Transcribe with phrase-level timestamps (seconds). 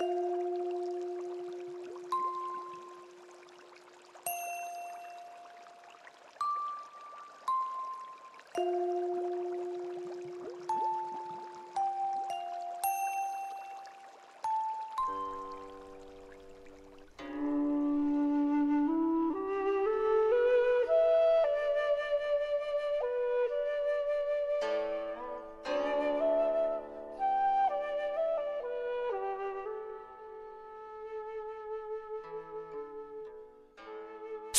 [0.00, 0.10] thank
[8.58, 8.99] you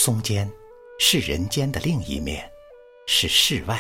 [0.04, 0.52] 松间
[0.98, 2.52] 是人间的另一面，
[3.06, 3.80] 是世外。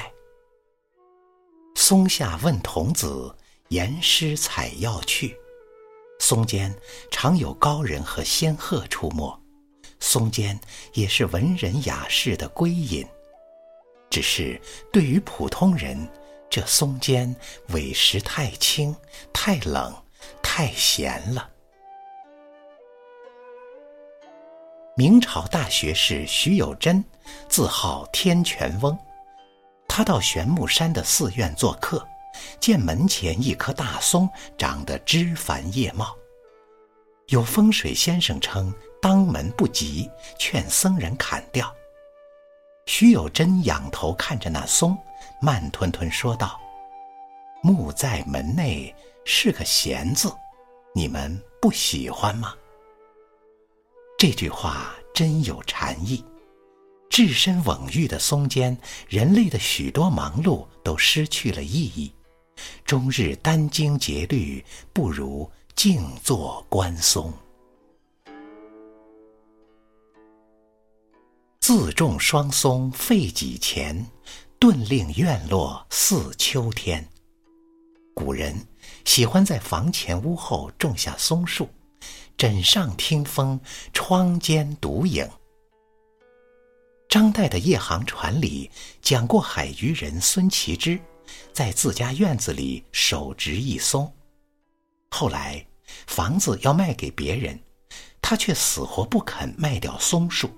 [1.73, 3.35] 松下问童子，
[3.69, 5.35] 言师采药去。
[6.19, 6.71] 松间
[7.09, 9.35] 常有高人和仙鹤出没，
[9.99, 10.61] 松间
[10.93, 13.03] 也是文人雅士的归隐。
[14.11, 14.61] 只是
[14.93, 16.07] 对于普通人，
[16.51, 17.35] 这松间
[17.69, 18.95] 委实太清、
[19.33, 19.91] 太冷、
[20.43, 21.50] 太闲了。
[24.97, 27.03] 明朝大学士徐有贞，
[27.47, 28.97] 自号天泉翁。
[29.87, 32.05] 他到玄木山的寺院做客，
[32.59, 36.13] 见门前一棵大松长得枝繁叶茂。
[37.27, 41.73] 有风水先生称当门不吉，劝僧人砍掉。
[42.85, 44.97] 徐有贞仰头看着那松，
[45.41, 46.59] 慢吞吞说道
[47.63, 50.29] ：“木在门内是个闲字，
[50.93, 52.53] 你们不喜欢吗？”
[54.21, 56.23] 这句话真有禅意，
[57.09, 58.77] 置身蓊郁的松间，
[59.09, 62.13] 人类的许多忙碌都失去了意义。
[62.85, 67.33] 终日殚精竭虑，不如静坐观松。
[71.59, 74.05] 自种双松费几钱，
[74.59, 77.09] 顿令院落似秋天。
[78.13, 78.55] 古人
[79.03, 81.67] 喜欢在房前屋后种下松树。
[82.41, 83.59] 枕上听风，
[83.93, 85.29] 窗间独影。
[87.07, 88.67] 张岱的《夜航船》里
[88.99, 90.99] 讲过，海渔人孙其之
[91.53, 94.11] 在自家院子里手植一松，
[95.11, 95.63] 后来
[96.07, 97.59] 房子要卖给别人，
[98.23, 100.49] 他却死活不肯卖掉松树。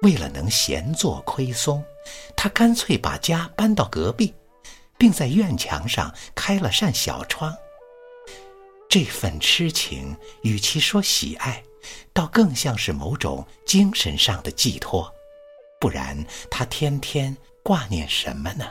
[0.00, 1.84] 为了能闲坐窥松，
[2.34, 4.32] 他干脆把家搬到隔壁，
[4.96, 7.54] 并在院墙上开了扇小窗。
[8.92, 11.64] 这份痴情，与其说喜爱，
[12.12, 15.10] 倒更像是某种精神上的寄托。
[15.80, 18.66] 不然，他天天挂念什么呢？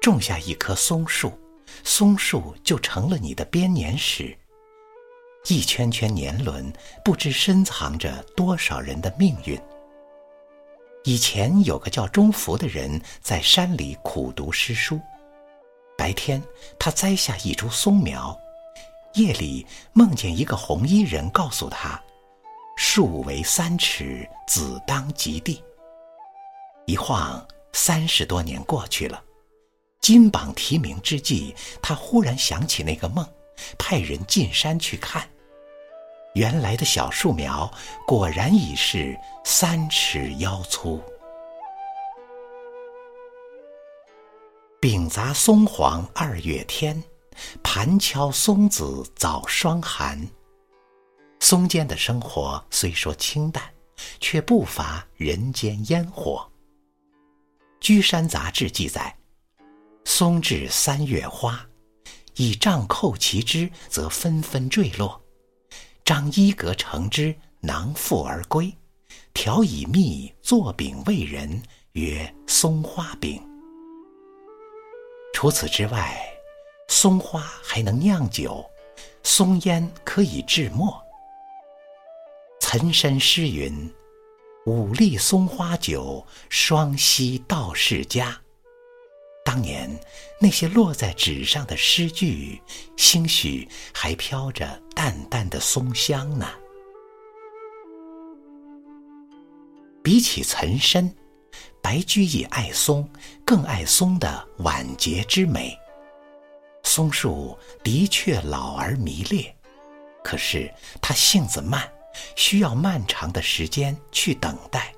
[0.00, 1.38] 种下一棵松树，
[1.84, 4.34] 松树就成了你的编年史。
[5.48, 6.72] 一圈圈年轮，
[7.04, 9.60] 不知深藏着多少人的命运。
[11.04, 14.98] 以前有个叫钟福的人，在山里苦读诗书。
[15.96, 16.42] 白天，
[16.78, 18.36] 他栽下一株松苗；
[19.14, 22.02] 夜里，梦见一个红衣人告诉他
[22.76, 25.62] ：“树为三尺，子当及第。”
[26.86, 29.22] 一晃三十多年过去了，
[30.00, 33.24] 金榜题名之际，他忽然想起那个梦，
[33.78, 35.28] 派人进山去看。
[36.34, 37.70] 原来的小树苗
[38.06, 41.00] 果然已是三尺腰粗。
[44.82, 47.00] 饼杂松黄二月天，
[47.62, 50.28] 盘敲松子早霜寒。
[51.38, 53.62] 松间的生活虽说清淡，
[54.18, 56.44] 却不乏人间烟火。
[57.78, 59.16] 《居山杂志》记载：
[60.04, 61.64] 松至三月花，
[62.34, 65.22] 以杖扣其枝，则纷纷坠落。
[66.04, 68.76] 张衣革成之，囊复而归。
[69.32, 73.40] 调以蜜，作饼喂人，曰松花饼。
[75.42, 76.24] 除此之外，
[76.86, 78.64] 松花还能酿酒，
[79.24, 81.02] 松烟可以制墨。
[82.60, 83.92] 岑参诗云
[84.66, 88.40] ：“五粒松花酒，双溪道士家。”
[89.44, 89.90] 当年
[90.40, 92.62] 那些落在纸上的诗句，
[92.96, 96.48] 兴许还飘着淡淡的松香呢。
[100.04, 101.12] 比起岑参。
[101.92, 103.06] 白居易爱松，
[103.44, 105.78] 更爱松的晚节之美。
[106.84, 107.54] 松树
[107.84, 109.54] 的确老而迷烈，
[110.24, 110.72] 可是
[111.02, 111.86] 它性子慢，
[112.34, 114.90] 需要漫长的时间去等待。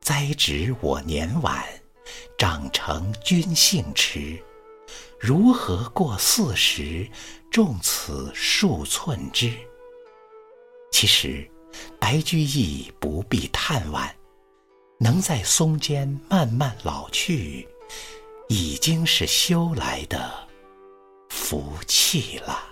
[0.00, 1.64] 栽植我年晚，
[2.36, 4.36] 长成君性迟。
[5.20, 7.08] 如何过四十，
[7.52, 9.52] 种此数寸枝？
[10.90, 11.48] 其实，
[12.00, 14.10] 白居易不必叹惋。
[15.02, 17.66] 能在松间慢慢老去
[18.50, 20.30] 已经是修来的
[21.30, 22.69] 福气了。